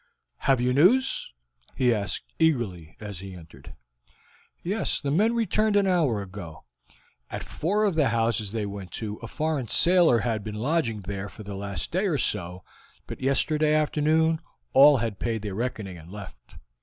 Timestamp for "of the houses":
7.83-8.51